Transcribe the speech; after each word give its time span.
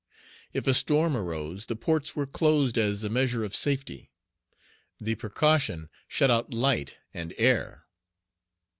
If 0.51 0.65
a 0.65 0.73
storm 0.73 1.15
arose, 1.15 1.67
the 1.67 1.75
ports 1.75 2.15
were 2.15 2.25
closed 2.25 2.75
as 2.75 3.03
a 3.03 3.07
measure 3.11 3.43
of 3.43 3.55
safety. 3.55 4.09
The 4.99 5.13
precaution 5.13 5.89
shut 6.07 6.31
out 6.31 6.51
light 6.51 6.97
and 7.13 7.35
air. 7.37 7.85